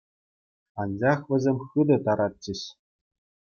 Анчах 0.83 1.19
вӗсем 1.33 1.57
хытӑ 1.67 1.97
таратчӗҫ. 2.09 2.61